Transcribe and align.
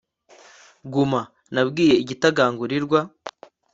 guma, 0.93 1.21
nabwiye 1.53 1.95
igitagangurirwa 2.03 2.99